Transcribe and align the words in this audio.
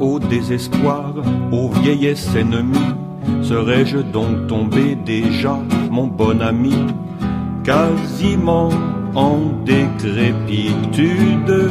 au 0.00 0.18
désespoir, 0.18 1.14
aux 1.52 1.68
vieillesses 1.68 2.34
ennemies, 2.34 2.94
serais-je 3.42 3.98
donc 3.98 4.48
tombé 4.48 4.96
déjà, 4.96 5.56
mon 5.90 6.08
bon 6.08 6.40
ami, 6.40 6.74
quasiment 7.62 8.70
en 9.14 9.38
décrépitude. 9.64 11.70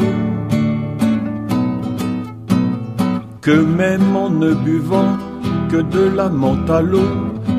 Que 3.42 3.52
même 3.52 4.16
en 4.16 4.30
ne 4.30 4.54
buvant 4.54 5.18
que 5.70 5.82
de 5.82 6.16
la 6.16 6.30
menthe 6.30 6.70
à 6.70 6.82
l'eau, 6.82 7.10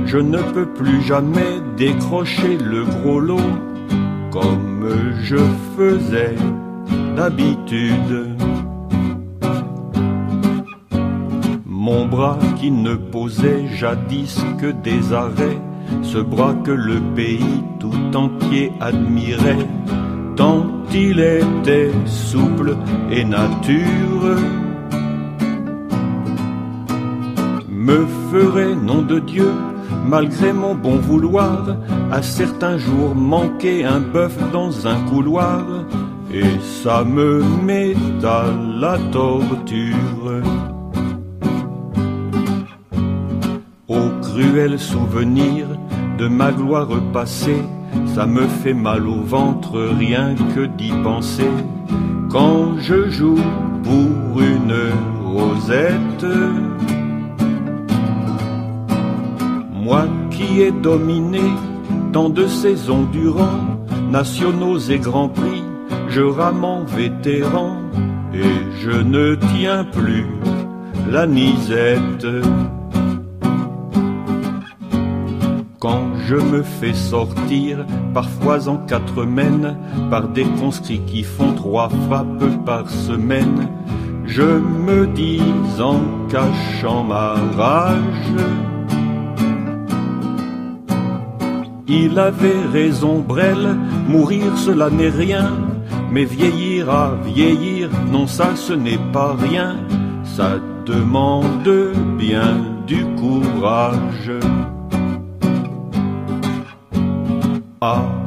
je 0.06 0.16
ne 0.16 0.38
peux 0.38 0.66
plus 0.66 1.02
jamais 1.02 1.60
décrocher 1.76 2.56
le 2.56 2.84
gros 2.84 3.20
lot 3.20 3.36
comme 4.30 4.88
je 5.22 5.36
faisais 5.76 6.36
d'habitude. 7.14 8.34
Mon 11.86 12.06
bras 12.06 12.38
qui 12.56 12.70
ne 12.70 12.94
posait 12.94 13.66
jadis 13.68 14.42
que 14.58 14.68
des 14.68 15.12
arrêts, 15.12 15.60
ce 16.00 16.16
bras 16.16 16.54
que 16.64 16.70
le 16.70 16.98
pays 17.14 17.62
tout 17.78 18.16
entier 18.16 18.72
admirait, 18.80 19.68
tant 20.34 20.64
il 20.94 21.20
était 21.20 21.90
souple 22.06 22.74
et 23.10 23.22
nature, 23.22 24.38
me 27.68 28.06
ferait, 28.32 28.74
nom 28.74 29.02
de 29.02 29.18
Dieu, 29.18 29.52
malgré 30.06 30.54
mon 30.54 30.74
bon 30.74 30.96
vouloir, 30.96 31.76
à 32.10 32.22
certains 32.22 32.78
jours 32.78 33.14
manquer 33.14 33.84
un 33.84 34.00
bœuf 34.00 34.34
dans 34.54 34.86
un 34.86 35.00
couloir, 35.10 35.66
et 36.32 36.58
ça 36.82 37.04
me 37.04 37.42
met 37.62 37.94
à 38.24 38.46
la 38.80 38.96
torture. 39.12 40.40
Au 43.86 44.08
cruel 44.22 44.78
souvenir 44.78 45.66
de 46.18 46.26
ma 46.26 46.52
gloire 46.52 46.88
passée, 47.12 47.62
ça 48.14 48.24
me 48.24 48.46
fait 48.46 48.72
mal 48.72 49.06
au 49.06 49.20
ventre 49.20 49.78
rien 49.98 50.34
que 50.54 50.64
d'y 50.64 50.90
penser. 51.02 51.50
Quand 52.30 52.78
je 52.78 53.10
joue 53.10 53.42
pour 53.82 54.40
une 54.40 54.74
rosette, 55.22 56.26
moi 59.70 60.06
qui 60.30 60.62
ai 60.62 60.72
dominé 60.72 61.42
tant 62.14 62.30
de 62.30 62.46
saisons 62.46 63.02
durant, 63.12 63.60
nationaux 64.10 64.78
et 64.78 64.98
grands 64.98 65.28
prix, 65.28 65.62
je 66.08 66.22
rame 66.22 66.64
en 66.64 66.84
vétéran 66.84 67.76
et 68.32 68.80
je 68.80 68.92
ne 68.92 69.34
tiens 69.34 69.84
plus 69.84 70.24
la 71.10 71.26
nisette. 71.26 72.26
Quand 75.84 76.16
je 76.26 76.36
me 76.36 76.62
fais 76.62 76.94
sortir, 76.94 77.84
parfois 78.14 78.70
en 78.70 78.78
quatre 78.78 79.26
mènes, 79.26 79.76
par 80.08 80.28
des 80.28 80.46
conscrits 80.58 81.02
qui 81.06 81.22
font 81.22 81.52
trois 81.52 81.90
frappes 82.06 82.64
par 82.64 82.88
semaine, 82.88 83.68
je 84.24 84.60
me 84.86 85.06
dis 85.06 85.42
en 85.78 86.00
cachant 86.30 87.04
ma 87.04 87.34
rage, 87.54 88.32
Il 91.86 92.18
avait 92.18 92.64
raison, 92.72 93.18
Brel, 93.18 93.76
mourir 94.08 94.56
cela 94.56 94.88
n'est 94.88 95.10
rien, 95.10 95.52
mais 96.10 96.24
vieillir 96.24 96.88
à 96.88 97.12
vieillir, 97.26 97.90
non 98.10 98.26
ça 98.26 98.56
ce 98.56 98.72
n'est 98.72 99.04
pas 99.12 99.36
rien, 99.38 99.76
ça 100.24 100.52
demande 100.86 101.92
bien 102.16 102.56
du 102.86 103.04
courage. 103.20 104.32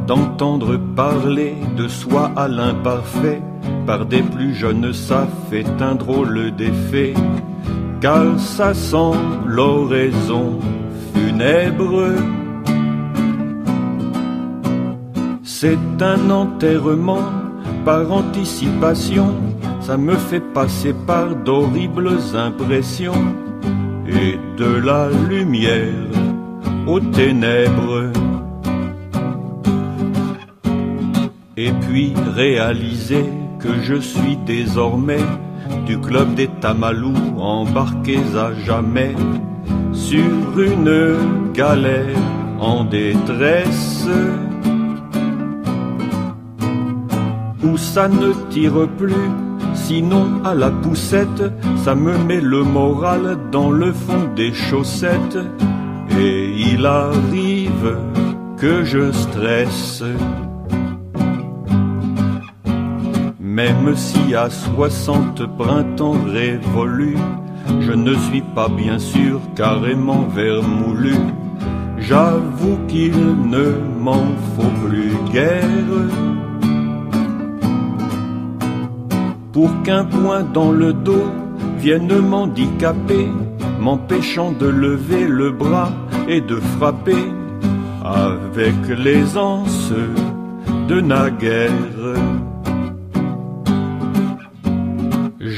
D'entendre 0.05 0.77
parler 0.95 1.55
de 1.75 1.87
soi 1.87 2.31
à 2.35 2.47
l'imparfait, 2.47 3.41
par 3.87 4.05
des 4.05 4.21
plus 4.21 4.53
jeunes 4.53 4.93
ça 4.93 5.27
fait 5.49 5.65
un 5.81 5.95
drôle 5.95 6.51
d'effet, 6.55 7.15
car 7.99 8.39
ça 8.39 8.75
sent 8.75 9.17
l'oraison 9.45 10.59
funèbre. 11.13 12.13
C'est 15.43 16.01
un 16.01 16.29
enterrement 16.29 17.27
par 17.83 18.11
anticipation, 18.11 19.33
ça 19.81 19.97
me 19.97 20.15
fait 20.15 20.53
passer 20.53 20.93
par 21.07 21.35
d'horribles 21.35 22.19
impressions. 22.35 23.25
Et 24.07 24.39
de 24.57 24.71
la 24.85 25.09
lumière 25.29 26.07
aux 26.87 27.01
ténèbres. 27.01 28.26
Et 31.57 31.71
puis 31.71 32.13
réaliser 32.35 33.25
que 33.59 33.81
je 33.81 33.95
suis 33.95 34.37
désormais 34.45 35.25
du 35.85 35.99
club 35.99 36.35
des 36.35 36.47
Tamalous 36.61 37.39
embarqués 37.39 38.23
à 38.35 38.53
jamais 38.53 39.15
sur 39.91 40.59
une 40.59 41.51
galère 41.53 42.15
en 42.59 42.83
détresse. 42.83 44.07
où 47.63 47.77
ça 47.77 48.07
ne 48.07 48.33
tire 48.49 48.87
plus, 48.97 49.29
sinon 49.73 50.43
à 50.43 50.53
la 50.53 50.69
poussette, 50.69 51.43
ça 51.83 51.95
me 51.95 52.17
met 52.17 52.41
le 52.41 52.63
moral 52.63 53.37
dans 53.51 53.71
le 53.71 53.91
fond 53.91 54.29
des 54.35 54.53
chaussettes, 54.53 55.39
et 56.19 56.51
il 56.71 56.85
arrive 56.85 57.97
que 58.57 58.83
je 58.83 59.11
stresse. 59.11 60.03
Même 63.57 63.95
si 63.95 64.35
à 64.35 64.51
soixante 64.51 65.43
printemps 65.57 66.21
révolus, 66.31 67.17
je 67.79 67.91
ne 67.91 68.13
suis 68.13 68.43
pas 68.53 68.69
bien 68.69 68.99
sûr 68.99 69.41
carrément 69.55 70.27
vermoulu. 70.27 71.15
J'avoue 71.97 72.77
qu'il 72.87 73.17
ne 73.49 73.65
m'en 73.99 74.27
faut 74.53 74.73
plus 74.85 75.11
guère 75.33 75.63
pour 79.51 79.71
qu'un 79.81 80.05
point 80.05 80.43
dans 80.43 80.71
le 80.71 80.93
dos 80.93 81.25
vienne 81.79 82.15
m'handicaper, 82.19 83.27
m'empêchant 83.79 84.51
de 84.51 84.67
lever 84.67 85.27
le 85.27 85.49
bras 85.49 85.89
et 86.27 86.41
de 86.41 86.57
frapper 86.77 87.25
avec 88.05 88.75
l'aisance 88.87 89.91
de 90.87 91.01
naguère. 91.01 91.71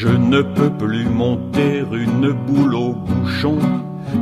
Je 0.01 0.07
ne 0.07 0.41
peux 0.41 0.69
plus 0.69 1.09
monter 1.09 1.83
une 1.91 2.31
boule 2.31 2.75
au 2.75 2.93
bouchon, 2.93 3.57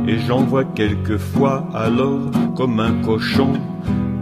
et 0.08 0.18
j'en 0.18 0.42
vois 0.42 0.64
quelquefois 0.64 1.68
alors 1.72 2.32
comme 2.56 2.80
un 2.80 2.94
cochon, 3.04 3.52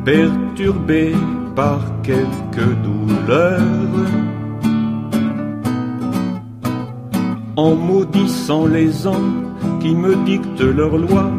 perturbé 0.04 1.14
par 1.54 1.80
quelques 2.02 2.72
douleurs. 2.84 3.62
en 7.56 7.74
maudissant 7.74 8.66
les 8.66 9.06
ans 9.06 9.30
qui 9.80 9.94
me 9.94 10.14
dictent 10.26 10.60
leurs 10.60 10.98
lois, 10.98 11.30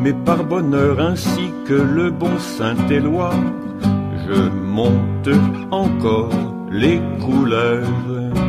mais 0.00 0.12
par 0.12 0.44
bonheur 0.44 1.00
ainsi 1.00 1.50
que 1.66 1.74
le 1.74 2.12
bon 2.12 2.38
Saint-Éloi, 2.38 3.32
je 4.28 4.40
monte 4.50 5.30
encore 5.72 6.30
les 6.70 7.00
couleurs. 7.20 8.43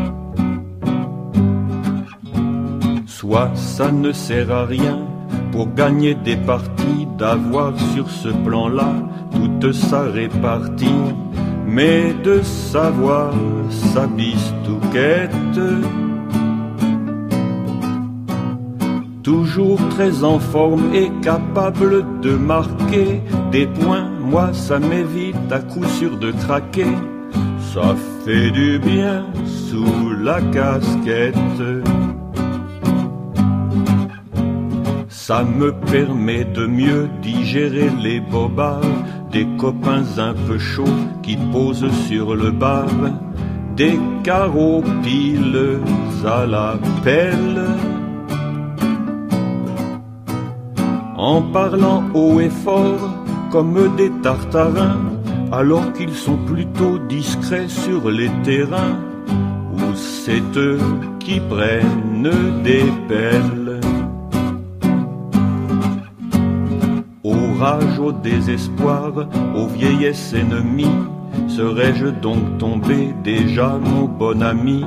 Soit 3.25 3.55
ça 3.55 3.91
ne 3.91 4.11
sert 4.11 4.51
à 4.51 4.65
rien 4.65 4.99
pour 5.51 5.73
gagner 5.73 6.13
des 6.13 6.35
parties 6.35 7.07
d'avoir 7.17 7.73
sur 7.93 8.07
ce 8.07 8.29
plan-là 8.29 8.93
toute 9.31 9.71
sa 9.73 10.01
répartie, 10.03 11.01
mais 11.65 12.13
de 12.23 12.43
savoir 12.43 13.33
sa 13.93 14.05
bistouquette 14.05 15.59
toujours 19.23 19.79
très 19.89 20.23
en 20.23 20.37
forme 20.37 20.93
et 20.93 21.09
capable 21.23 22.05
de 22.21 22.35
marquer 22.35 23.23
des 23.51 23.65
points, 23.65 24.07
moi 24.21 24.53
ça 24.53 24.77
m'évite 24.77 25.51
à 25.51 25.61
coup 25.61 25.83
sûr 25.97 26.15
de 26.19 26.31
craquer. 26.31 26.93
Ça 27.73 27.95
fait 28.23 28.51
du 28.51 28.77
bien 28.77 29.25
sous 29.45 30.11
la 30.21 30.41
casquette. 30.41 31.35
Ça 35.27 35.43
me 35.43 35.71
permet 35.71 36.43
de 36.43 36.67
mieux 36.67 37.09
digérer 37.23 37.89
les 37.99 38.19
bobards 38.19 38.99
des 39.31 39.47
copains 39.57 40.05
un 40.19 40.35
peu 40.35 40.59
chauds 40.59 40.99
qui 41.23 41.35
posent 41.51 41.91
sur 42.07 42.35
le 42.35 42.51
bar 42.51 42.85
des 43.75 43.99
carreaux 44.23 44.83
à 46.27 46.45
la 46.45 46.77
pelle. 47.03 47.65
En 51.17 51.41
parlant 51.41 52.03
haut 52.13 52.39
et 52.39 52.51
fort 52.63 53.09
comme 53.49 53.95
des 53.95 54.11
tartarins, 54.21 54.99
alors 55.51 55.91
qu'ils 55.93 56.13
sont 56.13 56.37
plutôt 56.45 56.99
discrets 56.99 57.67
sur 57.67 58.11
les 58.11 58.29
terrains, 58.43 58.99
où 59.73 59.95
c'est 59.95 60.55
eux 60.55 60.77
qui 61.17 61.39
prennent 61.39 62.61
des 62.63 62.85
pelles. 63.07 63.64
Au 67.57 68.11
désespoir, 68.11 69.13
aux 69.55 69.67
vieillesses 69.67 70.33
ennemies, 70.33 70.91
serais-je 71.47 72.07
donc 72.07 72.57
tombé 72.59 73.15
déjà, 73.23 73.79
mon 73.81 74.05
bon 74.05 74.43
ami, 74.43 74.83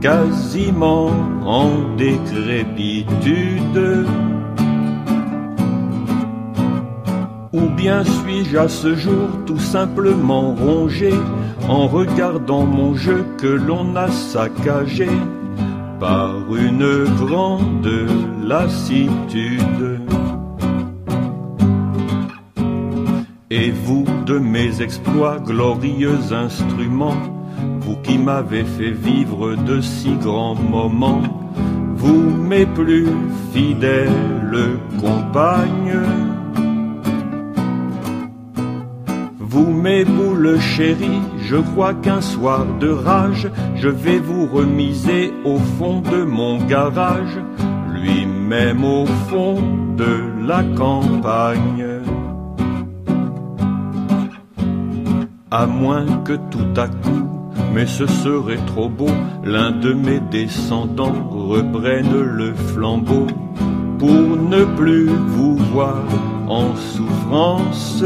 quasiment 0.00 1.10
en 1.44 1.70
décrépitude. 1.96 4.06
Ou 7.52 7.60
bien 7.76 8.04
suis-je 8.04 8.58
à 8.58 8.68
ce 8.68 8.94
jour 8.94 9.28
tout 9.46 9.58
simplement 9.58 10.54
rongé 10.54 11.12
en 11.66 11.88
regardant 11.88 12.66
mon 12.66 12.94
jeu 12.94 13.24
que 13.38 13.48
l'on 13.48 13.96
a 13.96 14.08
saccagé 14.08 15.08
par 15.98 16.36
une 16.54 17.04
grande 17.16 17.90
lassitude? 18.44 19.89
De 24.30 24.38
mes 24.38 24.80
exploits, 24.80 25.40
glorieux 25.40 26.32
instruments, 26.32 27.22
vous 27.80 27.96
qui 27.96 28.16
m'avez 28.16 28.62
fait 28.62 28.92
vivre 28.92 29.56
de 29.56 29.80
si 29.80 30.12
grands 30.14 30.54
moments, 30.54 31.22
vous 31.96 32.30
mes 32.50 32.64
plus 32.64 33.08
fidèles 33.52 34.78
compagnes, 35.00 35.98
vous 39.40 39.72
mes 39.72 40.04
boules 40.04 40.60
chéries, 40.60 41.24
je 41.40 41.56
crois 41.56 41.94
qu'un 41.94 42.20
soir 42.20 42.64
de 42.78 42.88
rage, 42.88 43.50
je 43.74 43.88
vais 43.88 44.20
vous 44.20 44.46
remiser 44.46 45.32
au 45.44 45.58
fond 45.76 46.02
de 46.02 46.22
mon 46.22 46.64
garage, 46.66 47.36
lui-même 47.92 48.84
au 48.84 49.06
fond 49.28 49.60
de 49.96 50.12
la 50.46 50.62
campagne. 50.76 51.99
À 55.50 55.66
moins 55.66 56.06
que 56.24 56.34
tout 56.50 56.72
à 56.76 56.86
coup, 56.86 57.26
mais 57.74 57.86
ce 57.86 58.06
serait 58.06 58.64
trop 58.66 58.88
beau, 58.88 59.10
l'un 59.44 59.72
de 59.72 59.92
mes 59.92 60.20
descendants 60.20 61.28
reprenne 61.30 62.20
le 62.20 62.54
flambeau 62.54 63.26
pour 63.98 64.10
ne 64.10 64.64
plus 64.76 65.06
vous 65.06 65.56
voir 65.56 66.04
en 66.48 66.74
souffrance. 66.76 68.04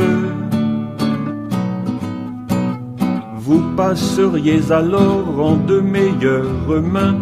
Vous 3.36 3.62
passeriez 3.76 4.72
alors 4.72 5.38
en 5.38 5.56
de 5.56 5.80
meilleures 5.80 6.82
mains 6.82 7.16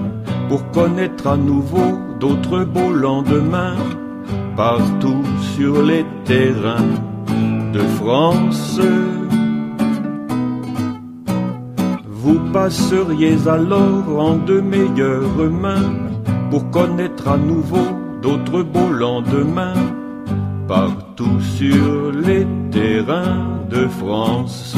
pour 0.48 0.70
connaître 0.70 1.26
à 1.26 1.36
nouveau 1.36 1.98
d'autres 2.20 2.64
beaux 2.64 2.92
lendemains 2.92 3.74
partout 4.56 5.22
sur 5.56 5.82
les 5.82 6.04
terrains 6.24 6.94
de 7.72 7.80
France. 7.98 8.80
Vous 12.22 12.38
passeriez 12.52 13.36
alors 13.48 14.06
en 14.16 14.36
de 14.36 14.60
meilleures 14.60 15.50
mains 15.50 15.92
pour 16.52 16.70
connaître 16.70 17.26
à 17.26 17.36
nouveau 17.36 17.84
d'autres 18.22 18.62
beaux 18.62 18.92
lendemains 18.92 19.74
partout 20.68 21.40
sur 21.40 22.12
les 22.12 22.46
terrains 22.70 23.58
de 23.68 23.88
France. 23.88 24.76